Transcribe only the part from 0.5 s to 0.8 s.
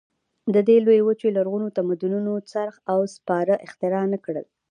د دې